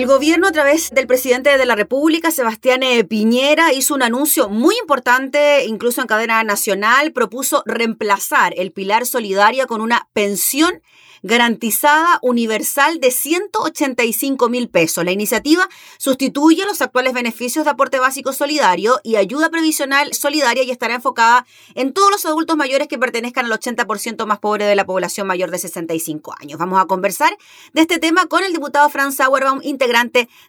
El 0.00 0.06
gobierno 0.06 0.48
a 0.48 0.52
través 0.52 0.88
del 0.88 1.06
presidente 1.06 1.58
de 1.58 1.66
la 1.66 1.76
República, 1.76 2.30
Sebastián 2.30 2.82
eh, 2.82 3.04
Piñera, 3.04 3.74
hizo 3.74 3.94
un 3.94 4.02
anuncio 4.02 4.48
muy 4.48 4.74
importante, 4.80 5.66
incluso 5.66 6.00
en 6.00 6.06
cadena 6.06 6.42
nacional, 6.42 7.12
propuso 7.12 7.62
reemplazar 7.66 8.54
el 8.56 8.72
pilar 8.72 9.04
solidario 9.04 9.66
con 9.66 9.82
una 9.82 10.08
pensión 10.14 10.80
garantizada 11.22 12.18
universal 12.22 13.00
de 13.00 13.10
185 13.10 14.48
mil 14.48 14.68
pesos. 14.68 15.04
La 15.04 15.12
iniciativa 15.12 15.68
sustituye 15.98 16.64
los 16.64 16.80
actuales 16.80 17.12
beneficios 17.12 17.64
de 17.64 17.72
aporte 17.72 17.98
básico 17.98 18.32
solidario 18.32 19.00
y 19.02 19.16
ayuda 19.16 19.50
previsional 19.50 20.14
solidaria 20.14 20.62
y 20.62 20.70
estará 20.70 20.94
enfocada 20.94 21.46
en 21.74 21.92
todos 21.92 22.10
los 22.10 22.24
adultos 22.26 22.56
mayores 22.56 22.88
que 22.88 22.98
pertenezcan 22.98 23.46
al 23.46 23.52
80% 23.52 24.24
más 24.26 24.38
pobre 24.38 24.64
de 24.64 24.76
la 24.76 24.86
población 24.86 25.26
mayor 25.26 25.50
de 25.50 25.58
65 25.58 26.34
años. 26.40 26.58
Vamos 26.58 26.80
a 26.80 26.86
conversar 26.86 27.36
de 27.72 27.82
este 27.82 27.98
tema 27.98 28.26
con 28.26 28.42
el 28.44 28.52
diputado 28.52 28.88
Franz 28.88 29.16
Sauerbaum, 29.16 29.60
integrante 29.62 29.89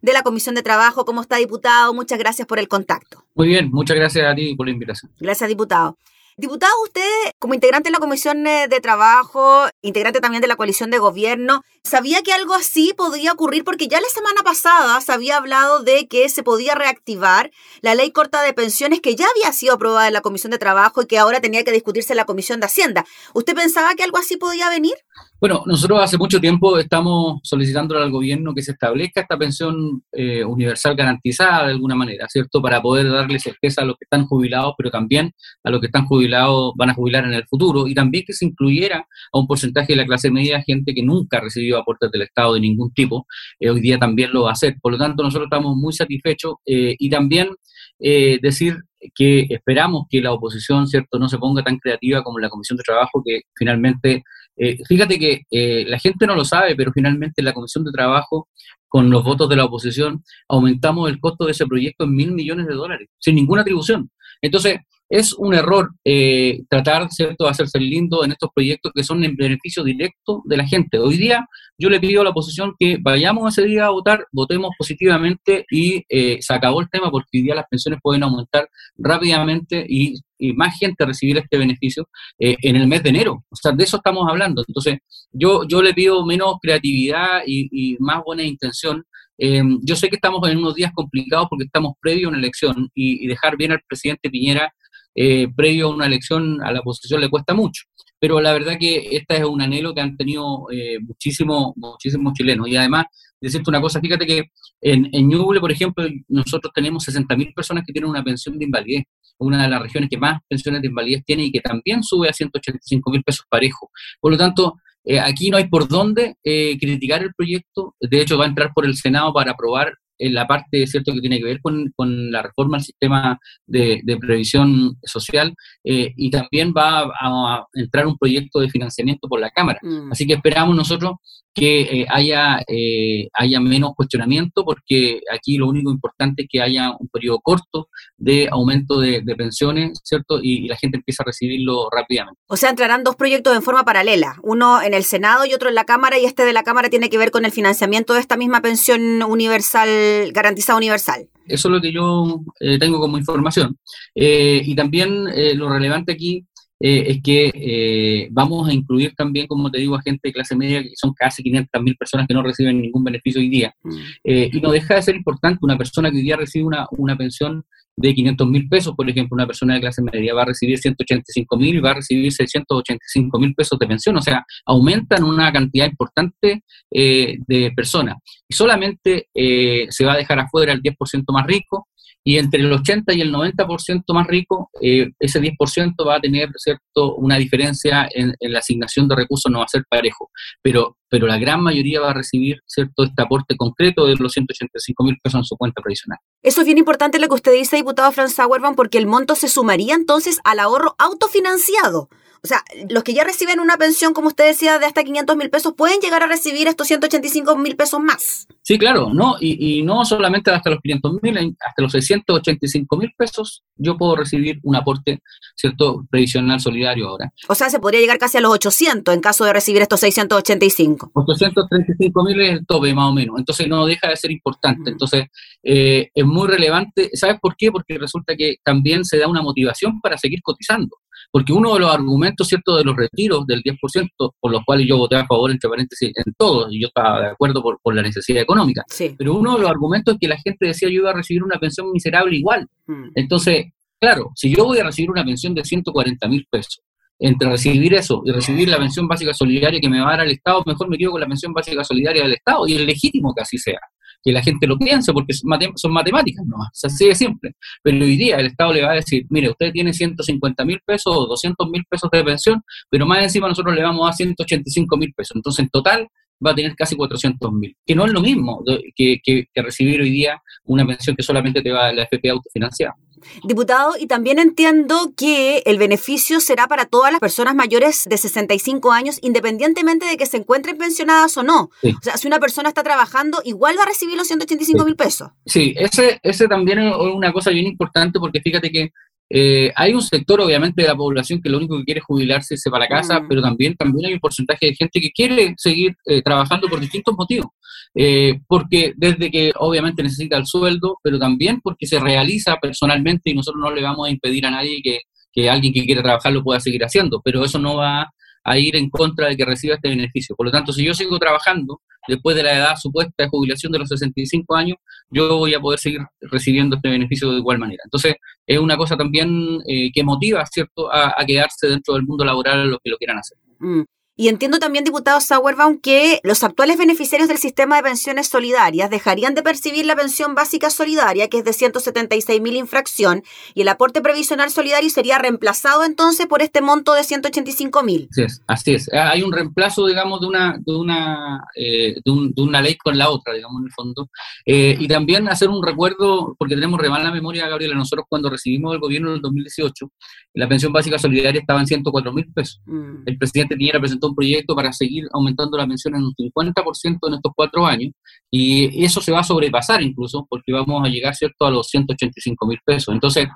de 0.01 0.13
la 0.13 0.21
Comisión 0.23 0.55
de 0.55 0.63
Trabajo. 0.63 1.05
¿Cómo 1.05 1.21
está, 1.21 1.37
diputado? 1.37 1.93
Muchas 1.93 2.19
gracias 2.19 2.47
por 2.47 2.59
el 2.59 2.67
contacto. 2.67 3.25
Muy 3.35 3.47
bien, 3.47 3.69
muchas 3.71 3.97
gracias 3.97 4.25
a 4.25 4.35
ti 4.35 4.55
por 4.55 4.67
la 4.67 4.73
invitación. 4.73 5.11
Gracias, 5.19 5.47
diputado. 5.49 5.97
Diputado, 6.37 6.73
usted 6.83 7.31
como 7.39 7.53
integrante 7.53 7.89
de 7.89 7.91
la 7.91 7.99
Comisión 7.99 8.47
eh, 8.47 8.67
de 8.67 8.79
Trabajo, 8.79 9.67
integrante 9.81 10.21
también 10.21 10.41
de 10.41 10.47
la 10.47 10.55
coalición 10.55 10.89
de 10.89 10.97
gobierno, 10.97 11.61
¿sabía 11.83 12.23
que 12.23 12.31
algo 12.31 12.53
así 12.53 12.93
podía 12.95 13.33
ocurrir? 13.33 13.63
Porque 13.63 13.87
ya 13.87 13.99
la 13.99 14.07
semana 14.07 14.41
pasada 14.41 14.99
se 15.01 15.11
había 15.11 15.37
hablado 15.37 15.83
de 15.83 16.07
que 16.07 16.29
se 16.29 16.41
podía 16.41 16.73
reactivar 16.73 17.51
la 17.81 17.95
ley 17.95 18.11
corta 18.11 18.41
de 18.43 18.53
pensiones 18.53 19.01
que 19.01 19.15
ya 19.15 19.25
había 19.35 19.51
sido 19.51 19.73
aprobada 19.73 20.07
en 20.07 20.13
la 20.13 20.21
Comisión 20.21 20.51
de 20.51 20.57
Trabajo 20.57 21.01
y 21.01 21.05
que 21.05 21.19
ahora 21.19 21.41
tenía 21.41 21.63
que 21.63 21.71
discutirse 21.71 22.13
en 22.13 22.17
la 22.17 22.25
Comisión 22.25 22.59
de 22.59 22.67
Hacienda. 22.67 23.05
¿Usted 23.33 23.53
pensaba 23.53 23.93
que 23.95 24.03
algo 24.03 24.17
así 24.17 24.37
podía 24.37 24.69
venir? 24.69 24.95
Bueno, 25.41 25.63
nosotros 25.65 25.99
hace 26.03 26.19
mucho 26.19 26.39
tiempo 26.39 26.77
estamos 26.77 27.39
solicitando 27.41 27.97
al 27.97 28.11
gobierno 28.11 28.53
que 28.53 28.61
se 28.61 28.73
establezca 28.73 29.21
esta 29.21 29.39
pensión 29.39 30.03
eh, 30.11 30.45
universal 30.45 30.95
garantizada 30.95 31.65
de 31.65 31.71
alguna 31.71 31.95
manera, 31.95 32.27
¿cierto? 32.29 32.61
Para 32.61 32.79
poder 32.79 33.09
darle 33.09 33.39
certeza 33.39 33.81
a 33.81 33.85
los 33.85 33.95
que 33.97 34.05
están 34.05 34.27
jubilados, 34.27 34.75
pero 34.77 34.91
también 34.91 35.31
a 35.63 35.71
los 35.71 35.79
que 35.79 35.87
están 35.87 36.05
jubilados 36.05 36.73
van 36.75 36.91
a 36.91 36.93
jubilar 36.93 37.25
en 37.25 37.33
el 37.33 37.47
futuro, 37.47 37.87
y 37.87 37.95
también 37.95 38.23
que 38.27 38.33
se 38.33 38.45
incluyera 38.45 39.07
a 39.33 39.39
un 39.39 39.47
porcentaje 39.47 39.93
de 39.93 39.95
la 39.97 40.05
clase 40.05 40.29
media, 40.29 40.61
gente 40.61 40.93
que 40.93 41.01
nunca 41.01 41.37
ha 41.37 41.41
recibido 41.41 41.79
aportes 41.79 42.11
del 42.11 42.21
Estado 42.21 42.53
de 42.53 42.59
ningún 42.59 42.93
tipo, 42.93 43.25
eh, 43.59 43.71
hoy 43.71 43.81
día 43.81 43.97
también 43.97 44.31
lo 44.33 44.43
va 44.43 44.49
a 44.49 44.53
hacer. 44.53 44.75
Por 44.79 44.91
lo 44.91 44.99
tanto, 44.99 45.23
nosotros 45.23 45.47
estamos 45.47 45.75
muy 45.75 45.91
satisfechos 45.91 46.53
eh, 46.67 46.95
y 46.99 47.09
también 47.09 47.49
decir 47.97 48.77
que 49.13 49.45
esperamos 49.49 50.05
que 50.09 50.21
la 50.21 50.31
oposición, 50.31 50.87
¿cierto?, 50.87 51.19
no 51.19 51.29
se 51.29 51.37
ponga 51.37 51.63
tan 51.63 51.77
creativa 51.77 52.23
como 52.23 52.39
la 52.39 52.49
Comisión 52.49 52.77
de 52.77 52.83
Trabajo, 52.83 53.21
que 53.23 53.41
finalmente 53.55 54.23
eh, 54.63 54.77
fíjate 54.87 55.17
que 55.17 55.41
eh, 55.49 55.85
la 55.87 55.97
gente 55.97 56.27
no 56.27 56.35
lo 56.35 56.45
sabe, 56.45 56.75
pero 56.75 56.91
finalmente 56.93 57.41
la 57.41 57.51
Comisión 57.51 57.83
de 57.83 57.91
Trabajo, 57.91 58.47
con 58.87 59.09
los 59.09 59.23
votos 59.23 59.49
de 59.49 59.55
la 59.55 59.65
oposición, 59.65 60.23
aumentamos 60.47 61.09
el 61.09 61.19
costo 61.19 61.45
de 61.45 61.53
ese 61.53 61.65
proyecto 61.65 62.03
en 62.03 62.15
mil 62.15 62.31
millones 62.31 62.67
de 62.67 62.75
dólares, 62.75 63.09
sin 63.17 63.33
ninguna 63.33 63.63
atribución. 63.63 64.11
Entonces, 64.39 64.77
es 65.11 65.33
un 65.33 65.53
error 65.53 65.93
eh, 66.05 66.61
tratar, 66.69 67.09
¿cierto?, 67.09 67.43
de 67.43 67.49
hacerse 67.49 67.79
lindo 67.79 68.23
en 68.23 68.31
estos 68.31 68.49
proyectos 68.55 68.91
que 68.95 69.03
son 69.03 69.23
en 69.25 69.35
beneficio 69.35 69.83
directo 69.83 70.41
de 70.45 70.57
la 70.57 70.65
gente. 70.65 70.99
Hoy 70.99 71.17
día 71.17 71.45
yo 71.77 71.89
le 71.89 71.99
pido 71.99 72.21
a 72.21 72.23
la 72.23 72.29
oposición 72.29 72.73
que 72.79 72.97
vayamos 73.01 73.51
ese 73.57 73.67
día 73.67 73.87
a 73.87 73.89
votar, 73.89 74.25
votemos 74.31 74.71
positivamente 74.77 75.65
y 75.69 76.05
eh, 76.07 76.37
se 76.39 76.53
acabó 76.53 76.79
el 76.79 76.89
tema 76.89 77.11
porque 77.11 77.39
hoy 77.39 77.41
día 77.41 77.55
las 77.55 77.65
pensiones 77.67 77.99
pueden 78.01 78.23
aumentar 78.23 78.69
rápidamente 78.97 79.85
y, 79.89 80.21
más 80.55 80.77
gente 80.77 81.05
recibir 81.05 81.37
este 81.37 81.57
beneficio 81.57 82.07
eh, 82.39 82.55
en 82.61 82.75
el 82.75 82.87
mes 82.87 83.03
de 83.03 83.09
enero. 83.09 83.43
O 83.49 83.55
sea, 83.55 83.71
de 83.71 83.83
eso 83.83 83.97
estamos 83.97 84.27
hablando. 84.29 84.63
Entonces, 84.67 84.99
yo, 85.31 85.67
yo 85.67 85.81
le 85.81 85.93
pido 85.93 86.25
menos 86.25 86.55
creatividad 86.61 87.41
y, 87.45 87.97
más 87.99 88.23
buena 88.23 88.43
intención. 88.43 89.03
yo 89.37 89.95
sé 89.95 90.09
que 90.09 90.15
estamos 90.15 90.47
en 90.49 90.57
unos 90.57 90.75
días 90.75 90.91
complicados 90.93 91.47
porque 91.49 91.65
estamos 91.65 91.93
previo 91.99 92.27
a 92.27 92.29
una 92.29 92.39
elección 92.39 92.89
y 92.93 93.27
dejar 93.27 93.57
bien 93.57 93.71
al 93.71 93.81
presidente 93.87 94.29
Piñera 94.29 94.71
eh, 95.13 95.47
previo 95.53 95.87
a 95.87 95.93
una 95.93 96.05
elección 96.05 96.63
a 96.63 96.71
la 96.71 96.79
oposición 96.79 97.21
le 97.21 97.29
cuesta 97.29 97.53
mucho. 97.53 97.83
Pero 98.19 98.39
la 98.39 98.53
verdad 98.53 98.77
que 98.79 99.09
este 99.11 99.37
es 99.37 99.43
un 99.43 99.61
anhelo 99.61 99.93
que 99.93 100.01
han 100.01 100.15
tenido 100.15 100.67
eh, 100.71 100.99
muchísimos 101.01 101.73
muchísimos 101.75 102.33
chilenos. 102.33 102.67
Y 102.67 102.75
además, 102.75 103.05
decirte 103.41 103.69
una 103.69 103.81
cosa, 103.81 103.99
fíjate 103.99 104.25
que 104.25 104.43
en, 104.81 105.09
en 105.11 105.27
Ñuble, 105.27 105.59
por 105.59 105.71
ejemplo, 105.71 106.07
nosotros 106.27 106.71
tenemos 106.73 107.07
60.000 107.07 107.53
personas 107.53 107.83
que 107.85 107.91
tienen 107.91 108.09
una 108.09 108.23
pensión 108.23 108.57
de 108.57 108.65
invalidez, 108.65 109.03
una 109.39 109.63
de 109.63 109.69
las 109.69 109.81
regiones 109.81 110.09
que 110.09 110.17
más 110.17 110.39
pensiones 110.47 110.81
de 110.81 110.87
invalidez 110.87 111.23
tiene 111.25 111.45
y 111.45 111.51
que 111.51 111.61
también 111.61 112.03
sube 112.03 112.29
a 112.29 112.33
185 112.33 113.11
mil 113.11 113.23
pesos 113.23 113.45
parejo. 113.49 113.89
Por 114.19 114.31
lo 114.31 114.37
tanto, 114.37 114.75
eh, 115.03 115.19
aquí 115.19 115.49
no 115.49 115.57
hay 115.57 115.67
por 115.67 115.87
dónde 115.87 116.35
criticar 116.43 117.23
el 117.23 117.33
proyecto. 117.33 117.95
De 117.99 118.21
hecho, 118.21 118.37
va 118.37 118.45
a 118.45 118.49
entrar 118.49 118.71
por 118.73 118.85
el 118.85 118.95
Senado 118.95 119.33
para 119.33 119.51
aprobar 119.51 119.93
en 120.21 120.33
la 120.33 120.47
parte 120.47 120.85
cierto 120.87 121.13
que 121.13 121.21
tiene 121.21 121.39
que 121.39 121.45
ver 121.45 121.59
con, 121.61 121.91
la 122.31 122.41
reforma 122.41 122.77
del 122.77 122.85
sistema 122.85 123.39
de, 123.65 124.01
previsión 124.19 124.97
social 125.03 125.53
eh, 125.83 126.13
y 126.15 126.29
también 126.29 126.73
va 126.77 127.11
a, 127.19 127.65
entrar 127.73 128.05
un 128.07 128.17
proyecto 128.17 128.59
de 128.59 128.69
financiamiento 128.69 129.27
por 129.27 129.39
la 129.39 129.49
Cámara. 129.49 129.79
Mm. 129.81 130.11
Así 130.11 130.27
que 130.27 130.33
esperamos 130.33 130.75
nosotros 130.75 131.15
que 131.53 131.81
eh, 131.81 132.05
haya, 132.09 132.61
eh, 132.67 133.27
haya 133.33 133.59
menos 133.59 133.91
cuestionamiento 133.95 134.63
porque 134.63 135.21
aquí 135.33 135.57
lo 135.57 135.67
único 135.67 135.91
importante 135.91 136.43
es 136.43 136.47
que 136.49 136.61
haya 136.61 136.91
un 136.97 137.09
periodo 137.09 137.39
corto 137.39 137.89
de 138.17 138.47
aumento 138.49 138.99
de, 138.99 139.21
pensiones, 139.37 139.99
¿cierto? 140.03 140.39
Y, 140.41 140.67
la 140.67 140.77
gente 140.77 140.97
empieza 140.97 141.23
a 141.23 141.25
recibirlo 141.25 141.89
rápidamente. 141.89 142.39
O 142.47 142.55
sea, 142.55 142.69
entrarán 142.69 143.03
dos 143.03 143.15
proyectos 143.15 143.55
en 143.55 143.63
forma 143.63 143.83
paralela, 143.83 144.37
uno 144.43 144.81
en 144.81 144.93
el 144.93 145.03
Senado 145.03 145.45
y 145.45 145.53
otro 145.53 145.69
en 145.69 145.75
la 145.75 145.85
Cámara 145.85 146.19
y 146.19 146.25
este 146.25 146.45
de 146.45 146.53
la 146.53 146.63
Cámara 146.63 146.89
tiene 146.89 147.09
que 147.09 147.17
ver 147.17 147.31
con 147.31 147.45
el 147.45 147.51
financiamiento 147.51 148.13
de 148.13 148.19
esta 148.19 148.37
misma 148.37 148.61
pensión 148.61 149.23
universal 149.23 149.89
garantizada 150.33 150.77
universal. 150.77 151.27
Eso 151.47 151.67
es 151.67 151.71
lo 151.71 151.81
que 151.81 151.91
yo 151.91 152.41
eh, 152.59 152.77
tengo 152.79 152.99
como 152.99 153.17
información. 153.17 153.77
Eh, 154.15 154.61
y 154.65 154.75
también 154.75 155.27
eh, 155.33 155.53
lo 155.55 155.69
relevante 155.69 156.13
aquí 156.13 156.45
es 156.83 157.21
que 157.21 158.27
vamos 158.31 158.67
a 158.67 158.73
incluir 158.73 159.13
también, 159.15 159.45
como 159.45 159.69
te 159.69 159.77
digo, 159.77 159.95
a 159.95 160.01
gente 160.01 160.21
de 160.23 160.33
clase 160.33 160.55
media, 160.55 160.81
que 160.81 160.93
son 160.95 161.13
casi 161.13 161.43
500 161.43 161.79
mil 161.83 161.95
personas 161.95 162.25
que 162.25 162.33
no 162.33 162.41
reciben 162.41 162.81
ningún 162.81 163.03
beneficio 163.03 163.39
hoy 163.39 163.49
día. 163.49 163.71
Mm. 163.83 163.97
y 164.23 164.61
no 164.61 164.71
deja 164.71 164.95
de 164.95 165.03
ser 165.03 165.15
importante 165.15 165.59
una 165.61 165.77
persona 165.77 166.09
que 166.09 166.17
hoy 166.17 166.23
día 166.23 166.37
recibe 166.37 166.65
una, 166.65 166.87
una 166.97 167.15
pensión 167.15 167.63
de 168.01 168.13
500 168.13 168.47
mil 168.47 168.67
pesos, 168.67 168.95
por 168.95 169.09
ejemplo, 169.09 169.35
una 169.35 169.45
persona 169.45 169.75
de 169.75 169.81
clase 169.81 170.01
media 170.01 170.33
va 170.33 170.43
a 170.43 170.45
recibir 170.45 170.77
185 170.77 171.57
mil 171.57 171.83
va 171.83 171.91
a 171.91 171.93
recibir 171.95 172.31
685 172.31 173.39
mil 173.39 173.53
pesos 173.53 173.77
de 173.79 173.87
pensión, 173.87 174.17
o 174.17 174.21
sea, 174.21 174.43
aumentan 174.65 175.23
una 175.23 175.51
cantidad 175.51 175.85
importante 175.85 176.63
eh, 176.91 177.37
de 177.47 177.71
personas. 177.75 178.15
Y 178.47 178.53
solamente 178.53 179.27
eh, 179.33 179.87
se 179.89 180.05
va 180.05 180.13
a 180.13 180.17
dejar 180.17 180.39
afuera 180.39 180.73
el 180.73 180.81
10% 180.81 181.23
más 181.31 181.45
rico, 181.45 181.87
y 182.23 182.37
entre 182.37 182.61
el 182.61 182.71
80 182.71 183.13
y 183.13 183.21
el 183.21 183.33
90% 183.33 184.03
más 184.13 184.27
rico, 184.27 184.69
eh, 184.81 185.09
ese 185.19 185.41
10% 185.41 186.07
va 186.07 186.15
a 186.15 186.19
tener 186.19 186.49
cierto 186.57 187.15
una 187.15 187.37
diferencia 187.37 188.07
en, 188.13 188.33
la 188.39 188.59
asignación 188.59 189.07
de 189.07 189.15
recursos, 189.15 189.51
no 189.51 189.59
va 189.59 189.65
a 189.65 189.69
ser 189.69 189.83
parejo, 189.89 190.29
pero, 190.61 190.97
pero 191.09 191.25
la 191.25 191.37
gran 191.37 191.61
mayoría 191.61 191.99
va 191.99 192.11
a 192.11 192.13
recibir 192.13 192.59
cierto 192.65 193.03
este 193.03 193.21
aporte 193.21 193.55
concreto 193.55 194.05
de 194.05 194.15
los 194.15 194.31
185 194.33 195.03
mil 195.03 195.17
pesos 195.23 195.39
en 195.39 195.45
su 195.45 195.57
cuenta 195.57 195.81
previsional. 195.81 196.19
Eso 196.43 196.61
es 196.61 196.65
bien 196.65 196.77
importante 196.77 197.19
lo 197.19 197.27
que 197.27 197.35
usted 197.35 197.53
dice, 197.53 197.77
diputado 197.77 198.11
Franz 198.11 198.33
Sauerman, 198.33 198.75
porque 198.75 198.97
el 198.97 199.07
monto 199.07 199.35
se 199.35 199.47
sumaría 199.47 199.95
entonces 199.95 200.39
al 200.43 200.59
ahorro 200.59 200.95
autofinanciado. 200.99 202.09
O 202.43 202.47
sea, 202.47 202.63
los 202.89 203.03
que 203.03 203.13
ya 203.13 203.23
reciben 203.23 203.59
una 203.59 203.77
pensión, 203.77 204.13
como 204.13 204.29
usted 204.29 204.47
decía, 204.47 204.79
de 204.79 204.87
hasta 204.87 205.03
500 205.03 205.37
mil 205.37 205.51
pesos, 205.51 205.73
pueden 205.77 205.99
llegar 205.99 206.23
a 206.23 206.27
recibir 206.27 206.67
estos 206.67 206.87
185 206.87 207.55
mil 207.55 207.75
pesos 207.75 207.99
más. 207.99 208.47
Sí, 208.63 208.79
claro, 208.79 209.13
no 209.13 209.35
y, 209.39 209.83
no 209.83 210.03
solamente 210.05 210.49
hasta 210.49 210.71
los 210.71 210.79
500 210.81 211.19
mil, 211.21 211.37
hasta 211.37 211.81
los 211.83 211.91
685 211.91 212.97
mil 212.97 213.13
pesos, 213.15 213.63
yo 213.75 213.95
puedo 213.95 214.15
recibir 214.15 214.59
un 214.63 214.75
aporte, 214.75 215.21
¿cierto?, 215.55 216.03
previsional 216.09 216.59
solidario 216.59 217.09
ahora. 217.09 217.31
O 217.47 217.53
sea, 217.53 217.69
se 217.69 217.79
podría 217.79 218.01
llegar 218.01 218.17
casi 218.17 218.39
a 218.39 218.41
los 218.41 218.53
800 218.53 219.13
en 219.13 219.21
caso 219.21 219.45
de 219.45 219.53
recibir 219.53 219.83
estos 219.83 219.99
685. 219.99 221.11
835 221.13 222.23
mil 222.23 222.41
es 222.41 222.51
el 222.53 222.65
tope, 222.65 222.91
más 222.95 223.09
o 223.09 223.13
menos. 223.13 223.35
Entonces, 223.37 223.67
no 223.67 223.85
deja 223.85 224.07
de 224.09 224.17
ser 224.17 224.31
importante. 224.31 224.89
Entonces, 224.89 225.25
eh, 225.61 226.09
es 226.11 226.25
muy 226.25 226.47
relevante. 226.47 227.11
¿Sabes 227.13 227.37
por 227.39 227.55
qué? 227.55 227.71
Porque 227.71 227.99
resulta 227.99 228.35
que 228.35 228.55
también 228.63 229.05
se 229.05 229.19
da 229.19 229.27
una 229.27 229.43
motivación 229.43 230.01
para 230.01 230.17
seguir 230.17 230.41
cotizando. 230.41 230.97
Porque 231.31 231.53
uno 231.53 231.73
de 231.73 231.79
los 231.79 231.93
argumentos, 231.93 232.47
¿cierto?, 232.47 232.75
de 232.75 232.83
los 232.83 232.95
retiros 232.95 233.45
del 233.47 233.63
10%, 233.63 234.33
por 234.39 234.51
los 234.51 234.63
cuales 234.65 234.85
yo 234.87 234.97
voté 234.97 235.15
a 235.15 235.25
favor, 235.25 235.49
entre 235.49 235.69
paréntesis, 235.69 236.11
en 236.13 236.33
todos, 236.37 236.67
y 236.71 236.81
yo 236.81 236.87
estaba 236.87 237.21
de 237.21 237.27
acuerdo 237.27 237.61
por, 237.61 237.79
por 237.81 237.95
la 237.95 238.01
necesidad 238.01 238.41
económica. 238.41 238.83
Pero 239.17 239.35
uno 239.35 239.55
de 239.55 239.61
los 239.61 239.69
argumentos 239.69 240.13
es 240.13 240.19
que 240.19 240.27
la 240.27 240.37
gente 240.37 240.67
decía 240.67 240.89
yo 240.89 240.95
iba 240.95 241.11
a 241.11 241.13
recibir 241.13 241.43
una 241.43 241.57
pensión 241.57 241.91
miserable 241.91 242.35
igual. 242.35 242.67
Mm. 242.85 243.09
Entonces, 243.15 243.67
claro, 243.99 244.31
si 244.35 244.53
yo 244.53 244.65
voy 244.65 244.79
a 244.79 244.83
recibir 244.83 245.09
una 245.09 245.23
pensión 245.23 245.55
de 245.55 245.63
140 245.63 246.27
mil 246.27 246.45
pesos, 246.49 246.81
entre 247.21 247.49
recibir 247.49 247.93
eso 247.93 248.23
y 248.25 248.31
recibir 248.31 248.67
la 248.67 248.77
pensión 248.77 249.07
básica 249.07 249.33
solidaria 249.33 249.79
que 249.79 249.89
me 249.89 250.01
va 250.01 250.07
a 250.07 250.17
dar 250.17 250.25
el 250.25 250.31
Estado, 250.31 250.63
mejor 250.65 250.89
me 250.89 250.97
quedo 250.97 251.11
con 251.11 251.21
la 251.21 251.27
pensión 251.27 251.53
básica 251.53 251.83
solidaria 251.83 252.23
del 252.23 252.33
Estado, 252.33 252.67
y 252.67 252.73
es 252.73 252.81
legítimo 252.81 253.33
que 253.33 253.41
así 253.41 253.57
sea. 253.57 253.79
Que 254.23 254.31
la 254.31 254.41
gente 254.41 254.67
lo 254.67 254.77
piense, 254.77 255.13
porque 255.13 255.33
son 255.33 255.91
matemáticas, 255.91 256.45
no, 256.45 256.57
es 256.71 256.85
así 256.85 257.07
de 257.07 257.15
simple. 257.15 257.55
Pero 257.83 258.03
hoy 258.05 258.17
día 258.17 258.37
el 258.37 258.47
Estado 258.47 258.73
le 258.73 258.83
va 258.83 258.91
a 258.91 258.95
decir, 258.95 259.25
mire, 259.29 259.49
usted 259.49 259.71
tiene 259.71 259.93
150 259.93 260.65
mil 260.65 260.79
pesos 260.85 261.15
o 261.15 261.25
200 261.27 261.69
mil 261.69 261.83
pesos 261.89 262.09
de 262.11 262.23
pensión, 262.23 262.61
pero 262.89 263.05
más 263.05 263.23
encima 263.23 263.47
nosotros 263.47 263.75
le 263.75 263.83
vamos 263.83 264.09
a 264.09 264.13
185 264.13 264.97
mil 264.97 265.13
pesos. 265.13 265.35
Entonces, 265.35 265.63
en 265.63 265.69
total, 265.69 266.07
va 266.45 266.51
a 266.51 266.55
tener 266.55 266.75
casi 266.75 266.95
400 266.95 267.51
mil, 267.53 267.75
que 267.85 267.95
no 267.95 268.05
es 268.05 268.11
lo 268.11 268.21
mismo 268.21 268.63
que, 268.95 269.19
que, 269.23 269.47
recibir 269.55 270.01
hoy 270.01 270.09
día 270.09 270.41
una 270.65 270.85
pensión 270.85 271.15
que 271.15 271.23
solamente 271.23 271.61
te 271.61 271.71
va 271.71 271.87
a 271.87 271.93
la 271.93 272.03
FP 272.03 272.29
autofinanciada. 272.29 272.95
Diputado, 273.43 273.93
y 273.99 274.07
también 274.07 274.39
entiendo 274.39 275.13
que 275.15 275.63
el 275.65 275.77
beneficio 275.77 276.39
será 276.39 276.67
para 276.67 276.85
todas 276.85 277.11
las 277.11 277.19
personas 277.19 277.55
mayores 277.55 278.05
de 278.05 278.17
65 278.17 278.91
años, 278.91 279.19
independientemente 279.21 280.05
de 280.05 280.17
que 280.17 280.25
se 280.25 280.37
encuentren 280.37 280.77
pensionadas 280.77 281.37
o 281.37 281.43
no. 281.43 281.69
O 281.83 282.01
sea, 282.01 282.17
si 282.17 282.27
una 282.27 282.39
persona 282.39 282.69
está 282.69 282.83
trabajando, 282.83 283.41
igual 283.43 283.75
va 283.77 283.83
a 283.83 283.87
recibir 283.87 284.15
los 284.17 284.27
185 284.27 284.85
mil 284.85 284.95
pesos. 284.95 285.29
Sí, 285.45 285.73
ese, 285.77 286.19
ese 286.23 286.47
también 286.47 286.79
es 286.79 286.95
una 286.95 287.31
cosa 287.31 287.51
bien 287.51 287.67
importante 287.67 288.19
porque 288.19 288.41
fíjate 288.41 288.71
que 288.71 288.91
eh, 289.33 289.71
hay 289.75 289.93
un 289.93 290.01
sector, 290.01 290.41
obviamente, 290.41 290.81
de 290.81 290.87
la 290.89 290.95
población 290.95 291.41
que 291.41 291.49
lo 291.49 291.57
único 291.57 291.77
que 291.77 291.85
quiere 291.85 291.99
es 291.99 292.05
jubilarse 292.05 292.53
y 292.53 292.55
irse 292.55 292.69
para 292.69 292.87
casa, 292.87 293.21
mm. 293.21 293.27
pero 293.29 293.41
también, 293.41 293.75
también 293.75 294.07
hay 294.07 294.13
un 294.13 294.19
porcentaje 294.19 294.67
de 294.67 294.75
gente 294.75 294.99
que 294.99 295.11
quiere 295.11 295.53
seguir 295.57 295.95
eh, 296.05 296.21
trabajando 296.21 296.67
por 296.67 296.79
distintos 296.79 297.15
motivos. 297.17 297.47
Eh, 297.95 298.39
porque 298.47 298.93
desde 298.95 299.29
que 299.29 299.51
obviamente 299.57 300.03
necesita 300.03 300.37
el 300.37 300.45
sueldo, 300.45 300.97
pero 301.03 301.19
también 301.19 301.59
porque 301.61 301.85
se 301.87 301.99
realiza 301.99 302.57
personalmente 302.57 303.29
y 303.29 303.33
nosotros 303.33 303.61
no 303.61 303.71
le 303.71 303.81
vamos 303.81 304.07
a 304.07 304.11
impedir 304.11 304.45
a 304.45 304.51
nadie 304.51 304.81
que, 304.81 305.01
que 305.31 305.49
alguien 305.49 305.73
que 305.73 305.85
quiere 305.85 306.01
trabajar 306.01 306.31
lo 306.31 306.43
pueda 306.43 306.59
seguir 306.59 306.83
haciendo, 306.83 307.21
pero 307.23 307.43
eso 307.43 307.59
no 307.59 307.75
va 307.75 308.09
a 308.43 308.57
ir 308.57 308.75
en 308.75 308.89
contra 308.89 309.27
de 309.27 309.37
que 309.37 309.45
reciba 309.45 309.75
este 309.75 309.89
beneficio. 309.89 310.35
Por 310.35 310.47
lo 310.47 310.51
tanto, 310.51 310.73
si 310.73 310.83
yo 310.83 310.93
sigo 310.93 311.17
trabajando 311.19 311.81
después 312.07 312.35
de 312.35 312.43
la 312.43 312.57
edad 312.57 312.75
supuesta 312.75 313.13
de 313.17 313.29
jubilación 313.29 313.71
de 313.71 313.79
los 313.79 313.89
65 313.89 314.55
años, 314.55 314.77
yo 315.09 315.37
voy 315.37 315.53
a 315.53 315.59
poder 315.59 315.79
seguir 315.79 316.01
recibiendo 316.21 316.75
este 316.75 316.89
beneficio 316.89 317.31
de 317.31 317.37
igual 317.37 317.59
manera. 317.59 317.81
Entonces, 317.85 318.15
es 318.45 318.59
una 318.59 318.77
cosa 318.77 318.97
también 318.97 319.59
eh, 319.67 319.91
que 319.93 320.03
motiva, 320.03 320.45
¿cierto?, 320.45 320.91
a, 320.91 321.15
quedarse 321.25 321.67
dentro 321.67 321.93
del 321.93 322.03
mundo 322.03 322.25
laboral 322.25 322.69
los 322.69 322.79
que 322.83 322.89
lo 322.89 322.97
quieran 322.97 323.19
hacer. 323.19 323.37
Mm. 323.59 323.83
Y 324.21 324.27
entiendo 324.27 324.59
también, 324.59 324.83
diputado 324.83 325.19
Sauerbaum, 325.19 325.79
que 325.79 326.19
los 326.21 326.43
actuales 326.43 326.77
beneficiarios 326.77 327.27
del 327.27 327.39
sistema 327.39 327.77
de 327.77 327.81
pensiones 327.81 328.27
solidarias 328.27 328.91
dejarían 328.91 329.33
de 329.33 329.41
percibir 329.41 329.87
la 329.87 329.95
pensión 329.95 330.35
básica 330.35 330.69
solidaria, 330.69 331.27
que 331.27 331.39
es 331.39 331.43
de 331.43 331.53
176 331.53 332.39
mil 332.39 332.55
infracción, 332.55 333.23
y 333.55 333.61
el 333.61 333.67
aporte 333.67 333.99
previsional 333.99 334.51
solidario 334.51 334.91
sería 334.91 335.17
reemplazado 335.17 335.83
entonces 335.83 336.27
por 336.27 336.43
este 336.43 336.61
monto 336.61 336.93
de 336.93 337.03
185 337.03 337.81
mil. 337.81 338.09
Así 338.11 338.21
es, 338.21 338.43
así 338.45 338.73
es. 338.75 338.93
Ah, 338.93 339.09
hay 339.09 339.23
un 339.23 339.31
reemplazo, 339.31 339.87
digamos, 339.87 340.21
de 340.21 340.27
una, 340.27 340.55
de 340.63 340.75
una, 340.75 341.43
eh, 341.55 341.95
de, 342.05 342.41
una 342.43 342.61
ley 342.61 342.77
con 342.77 342.99
la 342.99 343.09
otra, 343.09 343.33
digamos, 343.33 343.59
en 343.61 343.65
el 343.65 343.73
fondo. 343.73 344.07
Eh, 344.45 344.77
y 344.79 344.87
también 344.87 345.29
hacer 345.29 345.49
un 345.49 345.65
recuerdo, 345.65 346.35
porque 346.37 346.53
tenemos 346.53 346.79
re 346.79 346.89
la 346.89 347.09
memoria, 347.09 347.49
Gabriela, 347.49 347.73
nosotros 347.73 348.05
cuando 348.07 348.29
recibimos 348.29 348.71
el 348.75 348.81
gobierno 348.81 349.09
en 349.09 349.15
el 349.15 349.21
2018, 349.23 349.91
la 350.35 350.47
pensión 350.47 350.71
básica 350.71 350.99
solidaria 350.99 351.41
estaba 351.41 351.59
en 351.59 351.65
104 351.65 352.13
mil 352.13 352.31
pesos. 352.31 352.61
Mm. 352.67 353.03
El 353.07 353.17
presidente 353.17 353.57
Piñera 353.57 353.79
presentó 353.79 354.10
un 354.11 354.15
proyecto 354.15 354.55
para 354.55 354.71
seguir 354.71 355.05
aumentando 355.13 355.57
la 355.57 355.67
pensión 355.67 355.95
en 355.95 356.03
un 356.03 356.13
50% 356.13 356.99
en 357.07 357.13
estos 357.13 357.31
cuatro 357.35 357.65
años, 357.65 357.91
y 358.29 358.83
eso 358.83 359.01
se 359.01 359.11
va 359.11 359.19
a 359.19 359.23
sobrepasar 359.23 359.81
incluso, 359.81 360.25
porque 360.29 360.51
vamos 360.53 360.85
a 360.85 360.89
llegar, 360.89 361.15
¿cierto?, 361.15 361.45
a 361.45 361.51
los 361.51 361.67
185 361.67 362.47
mil 362.47 362.59
pesos. 362.65 362.93
Entonces, 362.93 363.27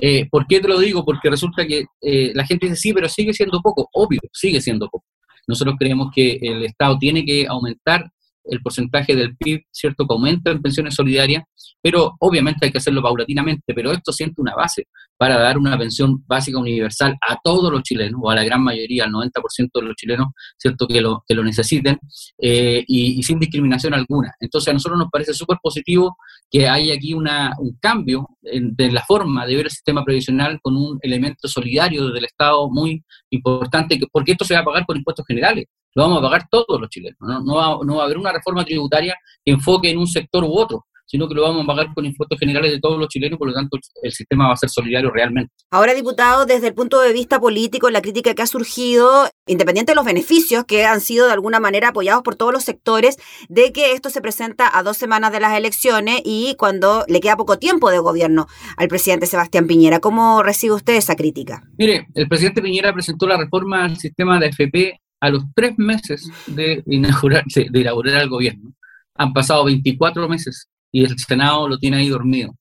eh, 0.00 0.28
¿por 0.30 0.46
qué 0.46 0.60
te 0.60 0.68
lo 0.68 0.78
digo? 0.78 1.04
Porque 1.04 1.30
resulta 1.30 1.66
que 1.66 1.84
eh, 2.00 2.32
la 2.34 2.44
gente 2.44 2.66
dice, 2.66 2.76
sí, 2.76 2.92
pero 2.92 3.08
sigue 3.08 3.32
siendo 3.32 3.60
poco. 3.60 3.88
Obvio, 3.92 4.20
sigue 4.32 4.60
siendo 4.60 4.88
poco. 4.88 5.06
Nosotros 5.46 5.76
creemos 5.78 6.10
que 6.14 6.38
el 6.40 6.64
Estado 6.64 6.98
tiene 6.98 7.24
que 7.24 7.46
aumentar 7.46 8.10
el 8.44 8.60
porcentaje 8.60 9.14
del 9.14 9.36
PIB, 9.36 9.62
¿cierto?, 9.70 10.06
que 10.06 10.12
aumenta 10.14 10.50
en 10.50 10.60
pensiones 10.60 10.94
solidarias, 10.94 11.44
pero 11.80 12.14
obviamente 12.20 12.66
hay 12.66 12.72
que 12.72 12.78
hacerlo 12.78 13.02
paulatinamente, 13.02 13.74
pero 13.74 13.92
esto 13.92 14.12
siente 14.12 14.40
una 14.40 14.54
base 14.54 14.86
para 15.16 15.38
dar 15.38 15.58
una 15.58 15.78
pensión 15.78 16.24
básica 16.26 16.58
universal 16.58 17.16
a 17.28 17.38
todos 17.42 17.70
los 17.70 17.82
chilenos, 17.82 18.20
o 18.22 18.30
a 18.30 18.34
la 18.34 18.44
gran 18.44 18.62
mayoría, 18.62 19.04
al 19.04 19.12
90% 19.12 19.70
de 19.74 19.82
los 19.82 19.94
chilenos, 19.96 20.28
¿cierto?, 20.56 20.86
que 20.86 21.00
lo, 21.00 21.24
que 21.26 21.34
lo 21.34 21.44
necesiten, 21.44 21.98
eh, 22.38 22.84
y, 22.86 23.22
sin 23.22 23.38
discriminación 23.38 23.94
alguna. 23.94 24.34
Entonces 24.40 24.68
a 24.68 24.72
nosotros 24.72 24.98
nos 24.98 25.10
parece 25.10 25.34
súper 25.34 25.58
positivo 25.62 26.16
que 26.50 26.68
haya 26.68 26.94
aquí 26.94 27.14
una, 27.14 27.52
un 27.58 27.76
cambio 27.80 28.28
en, 28.42 28.74
de 28.74 28.90
la 28.90 29.02
forma 29.04 29.46
de 29.46 29.56
ver 29.56 29.66
el 29.66 29.70
sistema 29.70 30.04
previsional 30.04 30.58
con 30.60 30.76
un 30.76 30.98
elemento 31.02 31.48
solidario 31.48 32.08
del 32.10 32.24
Estado 32.24 32.68
muy 32.70 33.04
importante, 33.30 33.98
porque 34.10 34.32
esto 34.32 34.44
se 34.44 34.54
va 34.54 34.60
a 34.60 34.64
pagar 34.64 34.84
por 34.86 34.96
impuestos 34.96 35.26
generales 35.26 35.66
lo 35.94 36.02
vamos 36.02 36.18
a 36.18 36.22
pagar 36.22 36.48
todos 36.50 36.80
los 36.80 36.88
chilenos. 36.88 37.18
¿no? 37.20 37.40
No, 37.40 37.54
va, 37.56 37.78
no 37.84 37.96
va 37.96 38.02
a 38.02 38.06
haber 38.06 38.18
una 38.18 38.32
reforma 38.32 38.64
tributaria 38.64 39.14
que 39.44 39.52
enfoque 39.52 39.90
en 39.90 39.98
un 39.98 40.06
sector 40.06 40.44
u 40.44 40.52
otro 40.52 40.86
sino 41.12 41.28
que 41.28 41.34
lo 41.34 41.42
vamos 41.42 41.64
a 41.64 41.66
pagar 41.66 41.92
con 41.94 42.06
impuestos 42.06 42.38
generales 42.38 42.72
de 42.72 42.80
todos 42.80 42.98
los 42.98 43.08
chilenos, 43.08 43.38
por 43.38 43.48
lo 43.48 43.52
tanto 43.52 43.76
el 44.02 44.12
sistema 44.12 44.46
va 44.46 44.54
a 44.54 44.56
ser 44.56 44.70
solidario 44.70 45.10
realmente. 45.10 45.52
Ahora, 45.70 45.92
diputado, 45.92 46.46
desde 46.46 46.68
el 46.68 46.74
punto 46.74 47.02
de 47.02 47.12
vista 47.12 47.38
político, 47.38 47.90
la 47.90 48.00
crítica 48.00 48.34
que 48.34 48.40
ha 48.40 48.46
surgido, 48.46 49.28
independiente 49.46 49.92
de 49.92 49.96
los 49.96 50.06
beneficios 50.06 50.64
que 50.64 50.86
han 50.86 51.02
sido 51.02 51.26
de 51.26 51.34
alguna 51.34 51.60
manera 51.60 51.88
apoyados 51.88 52.22
por 52.22 52.36
todos 52.36 52.54
los 52.54 52.64
sectores, 52.64 53.18
de 53.50 53.72
que 53.72 53.92
esto 53.92 54.08
se 54.08 54.22
presenta 54.22 54.70
a 54.74 54.82
dos 54.82 54.96
semanas 54.96 55.32
de 55.32 55.40
las 55.40 55.54
elecciones 55.54 56.22
y 56.24 56.54
cuando 56.58 57.04
le 57.08 57.20
queda 57.20 57.36
poco 57.36 57.58
tiempo 57.58 57.90
de 57.90 57.98
gobierno 57.98 58.46
al 58.78 58.88
presidente 58.88 59.26
Sebastián 59.26 59.66
Piñera. 59.66 60.00
¿Cómo 60.00 60.42
recibe 60.42 60.74
usted 60.74 60.94
esa 60.94 61.14
crítica? 61.14 61.62
Mire, 61.76 62.06
el 62.14 62.26
presidente 62.26 62.62
Piñera 62.62 62.90
presentó 62.94 63.26
la 63.26 63.36
reforma 63.36 63.84
al 63.84 63.98
sistema 63.98 64.40
de 64.40 64.46
FP 64.46 64.98
a 65.22 65.30
los 65.30 65.44
tres 65.54 65.78
meses 65.78 66.28
de 66.48 66.82
inaugurar, 66.86 67.44
de 67.46 67.80
inaugurar 67.80 68.22
el 68.22 68.28
gobierno. 68.28 68.74
Han 69.14 69.32
pasado 69.32 69.64
24 69.64 70.28
meses 70.28 70.68
y 70.90 71.04
el 71.04 71.16
Senado 71.16 71.68
lo 71.68 71.78
tiene 71.78 71.98
ahí 71.98 72.08
dormido. 72.08 72.52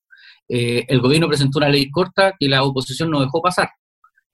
Eh, 0.47 0.85
el 0.87 1.01
gobierno 1.01 1.27
presentó 1.27 1.57
una 1.57 1.69
ley 1.69 1.89
corta 1.89 2.35
que 2.39 2.47
la 2.47 2.63
oposición 2.63 3.09
no 3.09 3.19
dejó 3.19 3.41
pasar, 3.41 3.69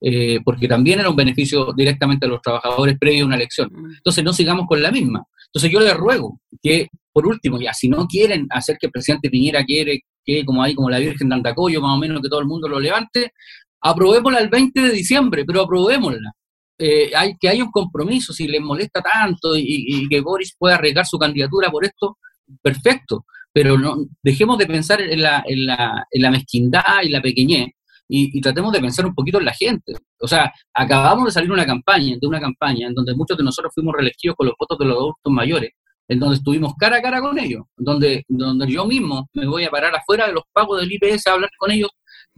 eh, 0.01 0.41
porque 0.43 0.67
también 0.67 0.99
era 0.99 1.09
un 1.09 1.15
beneficio 1.15 1.71
directamente 1.71 2.25
a 2.25 2.29
los 2.29 2.41
trabajadores 2.41 2.97
previo 2.99 3.23
a 3.23 3.27
una 3.27 3.37
elección. 3.37 3.71
Entonces 3.95 4.21
no 4.25 4.33
sigamos 4.33 4.67
con 4.67 4.81
la 4.81 4.91
misma. 4.91 5.23
Entonces 5.45 5.71
yo 5.71 5.79
les 5.79 5.95
ruego 5.95 6.41
que, 6.61 6.87
por 7.13 7.25
último, 7.27 7.61
ya 7.61 7.73
si 7.73 7.87
no 7.87 8.07
quieren 8.07 8.45
hacer 8.49 8.77
que 8.77 8.87
el 8.87 8.91
presidente 8.91 9.29
Piñera 9.29 9.63
quiere 9.63 10.01
que, 10.25 10.43
como 10.43 10.61
ahí, 10.61 10.75
como 10.75 10.89
la 10.89 10.99
Virgen 10.99 11.29
de 11.29 11.35
Andacoyo, 11.35 11.79
más 11.79 11.95
o 11.95 11.97
menos 11.97 12.21
que 12.21 12.27
todo 12.27 12.41
el 12.41 12.47
mundo 12.47 12.67
lo 12.67 12.77
levante, 12.77 13.31
aprobémosla 13.79 14.39
el 14.39 14.49
20 14.49 14.81
de 14.81 14.91
diciembre, 14.91 15.45
pero 15.45 15.61
aprobémosla. 15.61 16.33
Eh, 16.79 17.11
hay, 17.15 17.35
que 17.39 17.49
hay 17.49 17.61
un 17.61 17.71
compromiso, 17.71 18.33
si 18.33 18.47
les 18.47 18.61
molesta 18.61 19.01
tanto 19.01 19.55
y, 19.55 20.07
que 20.09 20.21
Boris 20.21 20.55
pueda 20.57 20.75
arriesgar 20.75 21.05
su 21.05 21.17
candidatura 21.17 21.71
por 21.71 21.83
esto, 21.83 22.17
perfecto, 22.61 23.25
pero 23.51 23.77
no 23.77 24.05
dejemos 24.21 24.57
de 24.57 24.67
pensar 24.67 25.01
en 25.01 25.21
la, 25.21 25.43
en 25.47 25.65
la, 25.65 26.05
en 26.11 26.21
la 26.21 26.31
mezquindad 26.31 27.01
y 27.03 27.09
la 27.09 27.21
pequeñez 27.21 27.69
y, 28.07 28.41
tratemos 28.41 28.71
de 28.71 28.79
pensar 28.79 29.05
un 29.05 29.13
poquito 29.13 29.39
en 29.39 29.45
la 29.45 29.53
gente. 29.53 29.93
O 30.19 30.27
sea, 30.27 30.51
acabamos 30.73 31.25
de 31.25 31.31
salir 31.31 31.51
una 31.51 31.65
campaña, 31.65 32.15
de 32.19 32.27
una 32.27 32.39
campaña 32.39 32.87
en 32.87 32.93
donde 32.93 33.13
muchos 33.15 33.37
de 33.37 33.43
nosotros 33.43 33.71
fuimos 33.73 33.93
reelegidos 33.95 34.35
con 34.35 34.47
los 34.47 34.55
votos 34.57 34.77
de 34.77 34.85
los 34.85 34.95
adultos 34.95 35.33
mayores, 35.33 35.71
en 36.07 36.19
donde 36.19 36.37
estuvimos 36.37 36.73
cara 36.79 36.97
a 36.97 37.01
cara 37.01 37.21
con 37.21 37.37
ellos, 37.37 37.63
donde, 37.75 38.23
donde 38.27 38.71
yo 38.71 38.85
mismo 38.85 39.29
me 39.33 39.45
voy 39.45 39.65
a 39.65 39.69
parar 39.69 39.93
afuera 39.95 40.27
de 40.27 40.33
los 40.33 40.43
pagos 40.53 40.79
del 40.79 40.91
IPS 40.91 41.27
a 41.27 41.33
hablar 41.33 41.49
con 41.57 41.71
ellos 41.71 41.89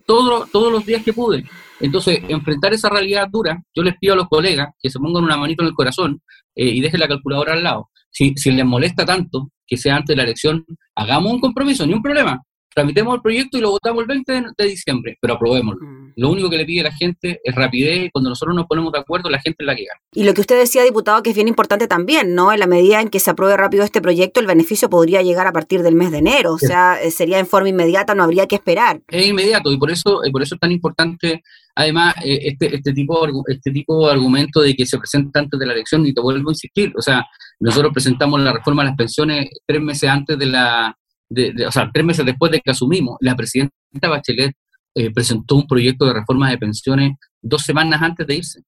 todos 0.09 0.71
los 0.71 0.85
días 0.85 1.03
que 1.03 1.13
pude. 1.13 1.43
Entonces, 1.79 2.19
enfrentar 2.27 2.73
esa 2.73 2.89
realidad 2.89 3.27
dura, 3.31 3.61
yo 3.73 3.83
les 3.83 3.95
pido 3.97 4.13
a 4.13 4.17
los 4.17 4.27
colegas 4.27 4.69
que 4.79 4.89
se 4.89 4.99
pongan 4.99 5.23
una 5.23 5.37
manito 5.37 5.63
en 5.63 5.69
el 5.69 5.73
corazón 5.73 6.21
eh, 6.55 6.65
y 6.65 6.81
dejen 6.81 6.99
la 6.99 7.07
calculadora 7.07 7.53
al 7.53 7.63
lado. 7.63 7.89
Si, 8.09 8.33
si 8.35 8.51
les 8.51 8.65
molesta 8.65 9.05
tanto 9.05 9.51
que 9.65 9.77
sea 9.77 9.95
antes 9.95 10.09
de 10.09 10.17
la 10.17 10.23
elección, 10.23 10.65
hagamos 10.95 11.31
un 11.31 11.39
compromiso, 11.39 11.85
ni 11.85 11.93
un 11.93 12.01
problema 12.01 12.41
tramitemos 12.73 13.15
el 13.15 13.21
proyecto 13.21 13.57
y 13.57 13.61
lo 13.61 13.71
votamos 13.71 14.01
el 14.01 14.07
20 14.07 14.43
de, 14.57 14.65
diciembre, 14.65 15.17
pero 15.21 15.33
aprobémoslo. 15.33 15.85
Mm. 15.85 16.13
Lo 16.15 16.29
único 16.29 16.49
que 16.49 16.57
le 16.57 16.65
pide 16.65 16.81
a 16.81 16.83
la 16.83 16.91
gente 16.91 17.39
es 17.43 17.55
rapidez 17.55 18.05
y 18.05 18.09
cuando 18.09 18.29
nosotros 18.29 18.55
nos 18.55 18.67
ponemos 18.67 18.91
de 18.91 18.99
acuerdo, 18.99 19.29
la 19.29 19.39
gente 19.39 19.63
es 19.63 19.65
la 19.65 19.75
que 19.75 19.85
gana. 19.85 20.01
Y 20.13 20.23
lo 20.23 20.33
que 20.33 20.41
usted 20.41 20.57
decía, 20.57 20.83
diputado, 20.83 21.23
que 21.23 21.31
es 21.31 21.35
bien 21.35 21.47
importante 21.47 21.87
también, 21.87 22.35
¿no? 22.35 22.53
En 22.53 22.59
la 22.59 22.67
medida 22.67 23.01
en 23.01 23.09
que 23.09 23.19
se 23.19 23.31
apruebe 23.31 23.57
rápido 23.57 23.83
este 23.83 24.01
proyecto, 24.01 24.39
el 24.39 24.47
beneficio 24.47 24.89
podría 24.89 25.21
llegar 25.21 25.47
a 25.47 25.51
partir 25.51 25.81
del 25.81 25.95
mes 25.95 26.11
de 26.11 26.19
enero, 26.19 26.53
o 26.53 26.59
sea, 26.59 27.01
eh, 27.01 27.11
sería 27.11 27.39
en 27.39 27.47
forma 27.47 27.69
inmediata, 27.69 28.15
no 28.15 28.23
habría 28.23 28.47
que 28.47 28.55
esperar. 28.55 29.01
Es 29.07 29.27
inmediato 29.27 29.71
y 29.71 29.77
por 29.77 29.91
eso, 29.91 30.21
por 30.31 30.41
eso 30.41 30.55
es 30.55 30.61
tan 30.61 30.71
importante 30.71 31.43
además 31.79 32.15
eh, 32.25 32.39
este, 32.43 32.75
este, 32.75 32.93
tipo, 32.93 33.25
este 33.47 33.71
tipo 33.71 34.05
de 34.05 34.11
argumento 34.11 34.59
de 34.59 34.75
que 34.75 34.85
se 34.85 34.97
presenta 34.97 35.39
antes 35.39 35.57
de 35.57 35.65
la 35.65 35.73
elección, 35.73 36.05
y 36.05 36.13
te 36.13 36.19
vuelvo 36.19 36.49
a 36.49 36.51
insistir, 36.51 36.91
o 36.97 37.01
sea, 37.01 37.25
nosotros 37.59 37.93
presentamos 37.93 38.41
la 38.41 38.51
reforma 38.51 38.83
de 38.83 38.89
las 38.89 38.97
pensiones 38.97 39.47
tres 39.65 39.81
meses 39.81 40.09
antes 40.09 40.37
de 40.37 40.45
la, 40.45 40.97
o 41.29 41.71
sea, 41.71 41.89
tres 41.93 42.05
meses 42.05 42.25
después 42.25 42.51
de 42.51 42.59
que 42.59 42.71
asumimos, 42.71 43.17
la 43.21 43.35
presidenta 43.35 44.09
Bachelet 44.09 44.53
eh, 44.95 45.11
presentó 45.11 45.55
un 45.55 45.67
proyecto 45.67 46.05
de 46.05 46.13
reforma 46.13 46.49
de 46.49 46.57
pensiones 46.57 47.13
dos 47.41 47.61
semanas 47.61 48.01
antes 48.01 48.25
de 48.25 48.35
irse. 48.35 48.61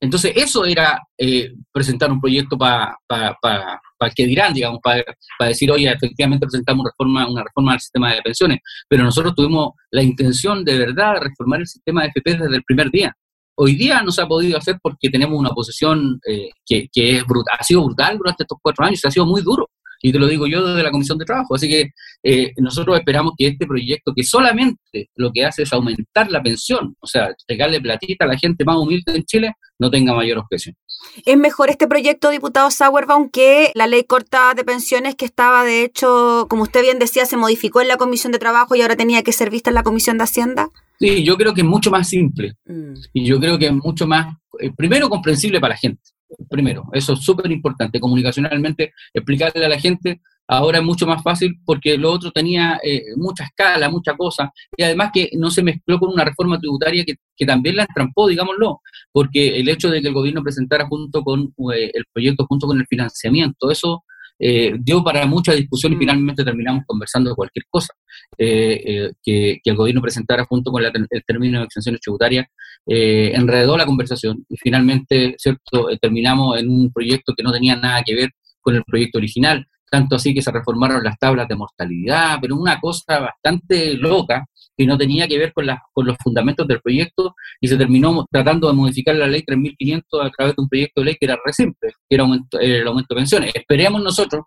Entonces, 0.00 0.32
eso 0.36 0.64
era 0.64 1.00
eh, 1.16 1.52
presentar 1.72 2.12
un 2.12 2.20
proyecto 2.20 2.58
para 2.58 2.96
pa, 3.06 3.36
pa, 3.40 4.10
que 4.14 4.26
dirán, 4.26 4.52
digamos, 4.52 4.80
para 4.82 5.02
decir, 5.48 5.70
oye, 5.70 5.90
efectivamente 5.90 6.46
presentamos 6.46 6.82
una 6.82 6.90
reforma, 6.90 7.30
una 7.30 7.44
reforma 7.44 7.72
del 7.72 7.80
sistema 7.80 8.14
de 8.14 8.22
pensiones, 8.22 8.58
pero 8.88 9.04
nosotros 9.04 9.34
tuvimos 9.34 9.72
la 9.90 10.02
intención 10.02 10.64
de 10.64 10.78
verdad 10.78 11.14
de 11.14 11.20
reformar 11.20 11.60
el 11.60 11.66
sistema 11.66 12.02
de 12.02 12.08
FP 12.08 12.36
desde 12.36 12.56
el 12.56 12.62
primer 12.62 12.90
día. 12.90 13.14
Hoy 13.58 13.74
día 13.74 14.02
no 14.02 14.10
se 14.12 14.20
ha 14.20 14.26
podido 14.26 14.58
hacer 14.58 14.78
porque 14.82 15.08
tenemos 15.08 15.38
una 15.38 15.48
oposición 15.48 16.20
eh, 16.28 16.50
que, 16.66 16.88
que 16.92 17.16
es 17.16 17.24
brutal, 17.24 17.56
ha 17.58 17.64
sido 17.64 17.84
brutal 17.84 18.18
durante 18.18 18.42
estos 18.42 18.58
cuatro 18.60 18.84
años, 18.84 19.02
ha 19.04 19.10
sido 19.10 19.24
muy 19.24 19.40
duro 19.40 19.66
Y 20.06 20.12
te 20.12 20.20
lo 20.20 20.28
digo 20.28 20.46
yo 20.46 20.64
desde 20.64 20.84
la 20.84 20.92
Comisión 20.92 21.18
de 21.18 21.24
Trabajo. 21.24 21.56
Así 21.56 21.68
que 21.68 21.90
eh, 22.22 22.52
nosotros 22.58 22.96
esperamos 22.96 23.32
que 23.36 23.48
este 23.48 23.66
proyecto, 23.66 24.12
que 24.14 24.22
solamente 24.22 25.10
lo 25.16 25.32
que 25.32 25.44
hace 25.44 25.64
es 25.64 25.72
aumentar 25.72 26.30
la 26.30 26.40
pensión, 26.40 26.94
o 27.00 27.08
sea, 27.08 27.34
regalarle 27.48 27.80
platita 27.80 28.24
a 28.24 28.28
la 28.28 28.38
gente 28.38 28.64
más 28.64 28.76
humilde 28.76 29.16
en 29.16 29.24
Chile, 29.24 29.54
no 29.80 29.90
tenga 29.90 30.14
mayor 30.14 30.38
objeción. 30.38 30.76
¿Es 31.24 31.36
mejor 31.36 31.70
este 31.70 31.88
proyecto, 31.88 32.30
diputado 32.30 32.70
Sauerbaum, 32.70 33.30
que 33.30 33.72
la 33.74 33.88
ley 33.88 34.04
corta 34.04 34.54
de 34.54 34.62
pensiones 34.62 35.16
que 35.16 35.24
estaba, 35.24 35.64
de 35.64 35.82
hecho, 35.82 36.46
como 36.48 36.62
usted 36.62 36.82
bien 36.82 37.00
decía, 37.00 37.26
se 37.26 37.36
modificó 37.36 37.80
en 37.80 37.88
la 37.88 37.96
Comisión 37.96 38.30
de 38.30 38.38
Trabajo 38.38 38.76
y 38.76 38.82
ahora 38.82 38.94
tenía 38.94 39.24
que 39.24 39.32
ser 39.32 39.50
vista 39.50 39.70
en 39.70 39.74
la 39.74 39.82
Comisión 39.82 40.18
de 40.18 40.22
Hacienda? 40.24 40.68
Sí, 41.00 41.24
yo 41.24 41.36
creo 41.36 41.52
que 41.52 41.62
es 41.62 41.66
mucho 41.66 41.90
más 41.90 42.08
simple 42.08 42.54
mm. 42.64 42.94
y 43.12 43.24
yo 43.24 43.40
creo 43.40 43.58
que 43.58 43.66
es 43.66 43.72
mucho 43.72 44.06
más, 44.06 44.36
eh, 44.60 44.70
primero, 44.76 45.08
comprensible 45.08 45.58
para 45.58 45.74
la 45.74 45.78
gente. 45.78 46.00
Primero, 46.48 46.88
eso 46.92 47.12
es 47.12 47.20
súper 47.20 47.50
importante, 47.52 48.00
comunicacionalmente, 48.00 48.92
explicarle 49.14 49.64
a 49.64 49.68
la 49.68 49.78
gente 49.78 50.20
ahora 50.48 50.78
es 50.78 50.84
mucho 50.84 51.06
más 51.06 51.22
fácil 51.22 51.60
porque 51.64 51.98
lo 51.98 52.12
otro 52.12 52.30
tenía 52.30 52.78
eh, 52.82 53.02
mucha 53.16 53.44
escala, 53.44 53.88
mucha 53.88 54.16
cosa, 54.16 54.52
y 54.76 54.82
además 54.82 55.10
que 55.12 55.30
no 55.34 55.50
se 55.50 55.62
mezcló 55.62 55.98
con 55.98 56.12
una 56.12 56.24
reforma 56.24 56.58
tributaria 56.58 57.04
que, 57.04 57.16
que, 57.36 57.46
también 57.46 57.76
la 57.76 57.82
entrampó, 57.82 58.28
digámoslo, 58.28 58.80
porque 59.12 59.58
el 59.58 59.68
hecho 59.68 59.90
de 59.90 60.00
que 60.00 60.08
el 60.08 60.14
gobierno 60.14 60.42
presentara 60.42 60.86
junto 60.86 61.22
con 61.22 61.52
eh, 61.74 61.90
el 61.92 62.04
proyecto, 62.12 62.46
junto 62.46 62.66
con 62.66 62.78
el 62.78 62.86
financiamiento, 62.86 63.70
eso 63.70 64.04
eh, 64.38 64.74
dio 64.78 65.02
para 65.02 65.26
mucha 65.26 65.52
discusión 65.52 65.92
y 65.92 65.96
mm. 65.96 65.98
finalmente 65.98 66.44
terminamos 66.44 66.84
conversando 66.86 67.30
de 67.30 67.36
cualquier 67.36 67.64
cosa. 67.68 67.94
que, 68.36 69.12
que, 69.22 69.60
el 69.64 69.76
gobierno 69.76 70.02
presentara 70.02 70.44
junto 70.44 70.70
con 70.70 70.82
el 70.84 71.24
término 71.26 71.60
de 71.60 71.64
exenciones 71.66 72.00
tributarias 72.00 72.46
enredó 72.86 73.76
la 73.76 73.86
conversación 73.86 74.44
y 74.48 74.56
finalmente, 74.56 75.34
¿cierto?, 75.38 75.88
terminamos 76.00 76.58
en 76.58 76.68
un 76.68 76.92
proyecto 76.92 77.34
que 77.36 77.42
no 77.42 77.52
tenía 77.52 77.76
nada 77.76 78.02
que 78.04 78.14
ver 78.14 78.30
con 78.60 78.74
el 78.76 78.84
proyecto 78.84 79.18
original 79.18 79.66
tanto 79.90 80.16
así 80.16 80.34
que 80.34 80.42
se 80.42 80.50
reformaron 80.50 81.02
las 81.02 81.18
tablas 81.18 81.48
de 81.48 81.56
mortalidad, 81.56 82.38
pero 82.40 82.56
una 82.56 82.80
cosa 82.80 83.20
bastante 83.20 83.94
loca 83.94 84.44
que 84.76 84.86
no 84.86 84.98
tenía 84.98 85.26
que 85.26 85.38
ver 85.38 85.52
con, 85.52 85.66
con 85.92 86.06
los 86.06 86.16
fundamentos 86.22 86.66
del 86.66 86.80
proyecto 86.80 87.34
y 87.60 87.68
se 87.68 87.76
terminó 87.76 88.26
tratando 88.30 88.68
de 88.68 88.74
modificar 88.74 89.14
la 89.14 89.26
ley 89.26 89.42
3.500 89.42 90.26
a 90.26 90.30
través 90.30 90.56
de 90.56 90.62
un 90.62 90.68
proyecto 90.68 91.00
de 91.00 91.04
ley 91.06 91.16
que 91.18 91.26
era 91.26 91.38
re 91.42 91.52
simple, 91.52 91.92
que 92.08 92.14
era 92.14 92.24
el 92.60 92.86
aumento 92.86 93.14
de 93.14 93.20
pensiones. 93.20 93.52
Esperemos 93.54 94.02
nosotros 94.02 94.44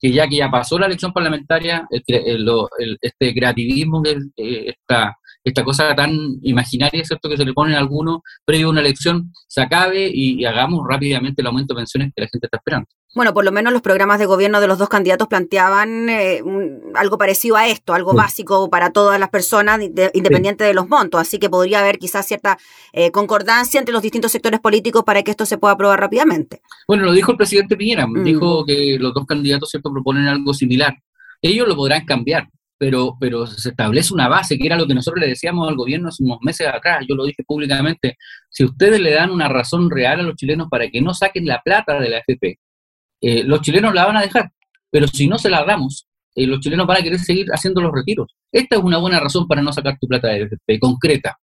que 0.00 0.12
ya 0.12 0.28
que 0.28 0.36
ya 0.36 0.50
pasó 0.50 0.78
la 0.78 0.86
elección 0.86 1.12
parlamentaria, 1.12 1.88
este 1.90 3.34
creativismo, 3.34 4.02
eh, 4.04 4.66
esta, 4.68 5.16
esta 5.42 5.64
cosa 5.64 5.94
tan 5.94 6.12
imaginaria, 6.42 7.02
¿cierto?, 7.04 7.28
que 7.28 7.36
se 7.36 7.44
le 7.44 7.54
pone 7.54 7.74
a 7.74 7.78
algunos 7.78 8.18
previo 8.44 8.66
a 8.66 8.70
una 8.70 8.80
elección, 8.80 9.32
se 9.48 9.62
acabe 9.62 10.10
y 10.12 10.44
hagamos 10.44 10.84
rápidamente 10.86 11.40
el 11.40 11.46
aumento 11.46 11.74
de 11.74 11.78
pensiones 11.78 12.12
que 12.14 12.22
la 12.22 12.28
gente 12.28 12.46
está 12.46 12.58
esperando. 12.58 12.86
Bueno, 13.14 13.32
por 13.32 13.44
lo 13.44 13.52
menos 13.52 13.72
los 13.72 13.80
programas 13.80 14.18
de 14.18 14.26
gobierno 14.26 14.60
de 14.60 14.66
los 14.66 14.78
dos 14.78 14.88
candidatos 14.88 15.28
planteaban 15.28 16.08
eh, 16.08 16.42
algo 16.94 17.16
parecido 17.16 17.56
a 17.56 17.68
esto, 17.68 17.94
algo 17.94 18.12
básico 18.12 18.68
para 18.68 18.90
todas 18.90 19.20
las 19.20 19.30
personas, 19.30 19.80
independiente 20.14 20.64
de 20.64 20.74
los 20.74 20.88
montos. 20.88 21.20
Así 21.20 21.38
que 21.38 21.48
podría 21.48 21.78
haber 21.78 21.98
quizás 21.98 22.26
cierta 22.26 22.58
eh, 22.92 23.12
concordancia 23.12 23.78
entre 23.78 23.92
los 23.92 24.02
distintos 24.02 24.32
sectores 24.32 24.58
políticos 24.58 25.04
para 25.04 25.22
que 25.22 25.30
esto 25.30 25.46
se 25.46 25.58
pueda 25.58 25.74
aprobar 25.74 26.00
rápidamente. 26.00 26.60
Bueno, 26.88 27.04
lo 27.04 27.12
dijo 27.12 27.30
el 27.30 27.36
presidente 27.36 27.76
Piñera, 27.76 28.06
mm. 28.06 28.24
dijo 28.24 28.64
que 28.66 28.96
los 28.98 29.14
dos 29.14 29.26
candidatos 29.26 29.70
cierto 29.70 29.92
proponen 29.92 30.26
algo 30.26 30.52
similar. 30.52 30.94
Ellos 31.40 31.68
lo 31.68 31.76
podrán 31.76 32.04
cambiar, 32.04 32.48
pero, 32.78 33.16
pero 33.20 33.46
se 33.46 33.68
establece 33.68 34.12
una 34.12 34.28
base, 34.28 34.58
que 34.58 34.66
era 34.66 34.76
lo 34.76 34.88
que 34.88 34.94
nosotros 34.94 35.20
le 35.20 35.28
decíamos 35.28 35.68
al 35.68 35.76
gobierno 35.76 36.08
hace 36.08 36.24
unos 36.24 36.38
meses 36.42 36.66
atrás, 36.66 37.04
yo 37.08 37.14
lo 37.14 37.24
dije 37.24 37.44
públicamente, 37.44 38.16
si 38.48 38.64
ustedes 38.64 39.00
le 39.00 39.12
dan 39.12 39.30
una 39.30 39.48
razón 39.48 39.90
real 39.90 40.20
a 40.20 40.22
los 40.24 40.34
chilenos 40.34 40.68
para 40.68 40.88
que 40.88 41.00
no 41.00 41.14
saquen 41.14 41.46
la 41.46 41.60
plata 41.62 42.00
de 42.00 42.08
la 42.08 42.18
FP, 42.18 42.58
eh, 43.26 43.42
los 43.42 43.62
chilenos 43.62 43.94
la 43.94 44.04
van 44.04 44.18
a 44.18 44.20
dejar, 44.20 44.52
pero 44.90 45.06
si 45.08 45.26
no 45.26 45.38
se 45.38 45.48
la 45.48 45.64
damos, 45.64 46.06
eh, 46.34 46.46
los 46.46 46.60
chilenos 46.60 46.86
van 46.86 46.98
a 46.98 47.02
querer 47.02 47.18
seguir 47.18 47.46
haciendo 47.50 47.80
los 47.80 47.90
retiros. 47.90 48.36
Esta 48.52 48.76
es 48.76 48.82
una 48.82 48.98
buena 48.98 49.18
razón 49.18 49.48
para 49.48 49.62
no 49.62 49.72
sacar 49.72 49.98
tu 49.98 50.06
plata 50.06 50.28
de 50.28 50.42
FP, 50.42 50.78
concreta. 50.78 51.38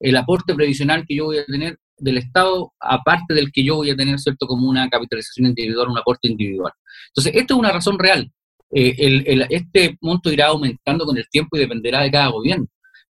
El 0.00 0.16
aporte 0.16 0.54
previsional 0.54 1.04
que 1.06 1.16
yo 1.16 1.26
voy 1.26 1.38
a 1.38 1.44
tener 1.44 1.78
del 1.98 2.16
Estado, 2.16 2.72
aparte 2.80 3.34
del 3.34 3.52
que 3.52 3.62
yo 3.62 3.76
voy 3.76 3.90
a 3.90 3.96
tener, 3.96 4.18
¿cierto?, 4.18 4.46
como 4.46 4.66
una 4.66 4.88
capitalización 4.88 5.48
individual, 5.48 5.90
un 5.90 5.98
aporte 5.98 6.28
individual. 6.28 6.72
Entonces, 7.08 7.34
esta 7.34 7.52
es 7.52 7.60
una 7.60 7.72
razón 7.72 7.98
real. 7.98 8.30
Eh, 8.70 9.46
este 9.50 9.98
monto 10.00 10.32
irá 10.32 10.46
aumentando 10.46 11.04
con 11.04 11.18
el 11.18 11.28
tiempo 11.28 11.56
y 11.56 11.60
dependerá 11.60 12.00
de 12.00 12.10
cada 12.10 12.28
gobierno. 12.28 12.66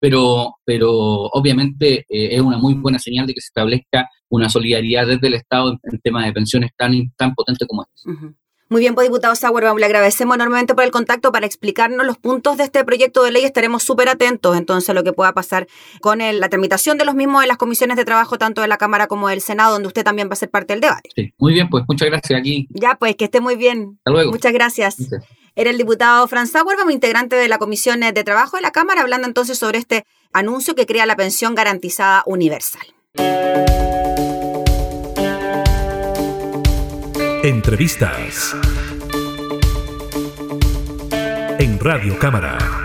Pero, 0.04 0.56
pero 0.66 0.92
obviamente 0.92 2.06
es 2.10 2.42
una 2.42 2.58
muy 2.58 2.74
buena 2.74 3.00
señal 3.00 3.26
de 3.26 3.34
que 3.34 3.40
se 3.40 3.48
establezca 3.48 4.10
una 4.28 4.50
solidaridad 4.50 5.08
desde 5.08 5.28
el 5.28 5.36
Estado 5.36 5.80
en, 5.82 6.00
temas 6.02 6.26
de 6.26 6.34
pensiones 6.34 6.72
tan, 6.76 6.92
tan 7.16 7.34
potente 7.34 7.66
como 7.66 7.84
este. 7.84 8.36
Muy 8.68 8.82
bien, 8.82 8.96
pues 8.96 9.08
diputado 9.08 9.34
Sauer, 9.34 9.64
le 9.78 9.86
agradecemos 9.86 10.36
enormemente 10.36 10.76
por 10.76 10.84
el 10.84 10.92
contacto 10.92 11.32
para 11.32 11.46
explicarnos 11.46 12.06
los 12.06 12.18
puntos 12.18 12.58
de 12.58 12.66
este 12.66 12.84
proyecto 12.84 13.24
de 13.24 13.32
ley. 13.32 13.46
Estaremos 13.46 13.84
súper 13.84 14.10
atentos 14.10 14.58
entonces 14.58 14.90
a 14.90 14.94
lo 14.94 15.06
que 15.06 15.14
pueda 15.14 15.32
pasar 15.32 15.68
con 16.02 16.20
la 16.20 16.50
tramitación 16.50 16.98
de 16.98 17.06
los 17.06 17.16
mismos 17.16 17.44
en 17.44 17.48
las 17.48 17.58
comisiones 17.58 17.96
de 17.96 18.04
trabajo, 18.04 18.38
tanto 18.38 18.60
de 18.60 18.68
la 18.68 18.78
Cámara 18.78 19.08
como 19.08 19.30
del 19.30 19.40
Senado, 19.40 19.72
donde 19.72 19.88
usted 19.88 20.04
también 20.04 20.28
va 20.28 20.34
a 20.34 20.36
ser 20.36 20.50
parte 20.50 20.74
del 20.74 20.82
debate. 20.82 21.12
Sí, 21.16 21.34
muy 21.38 21.54
bien, 21.54 21.70
pues 21.70 21.86
muchas 21.88 22.10
gracias 22.10 22.38
aquí. 22.38 22.68
Ya, 22.72 22.98
pues 23.00 23.16
que 23.16 23.24
esté 23.24 23.40
muy 23.40 23.56
bien. 23.56 24.00
Hasta 24.00 24.12
luego. 24.12 24.32
Muchas 24.32 24.52
gracias. 24.52 24.98
Era 25.56 25.70
el 25.70 25.78
diputado 25.78 26.28
Franz 26.28 26.52
Sauer, 26.52 26.78
integrante 26.90 27.36
de 27.36 27.48
la 27.48 27.60
Comisión 27.60 28.00
de 28.00 28.24
Trabajo 28.24 28.58
de 28.58 28.64
la 28.64 28.72
Cámara, 28.72 29.02
hablando 29.02 29.28
entonces 29.28 29.58
sobre 29.58 29.78
este 29.78 30.06
anuncio 30.32 30.74
que 30.74 30.88
crea 30.88 31.06
la 31.06 31.16
pensión 31.16 31.54
garantizada 31.54 32.24
universal. 32.26 32.82
Entrevistas 37.44 38.56
en 41.60 41.80
Radio 41.80 42.18
Cámara. 42.18 42.83